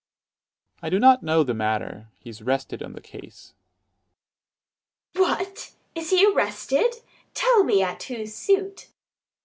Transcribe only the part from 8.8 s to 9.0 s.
_Dro.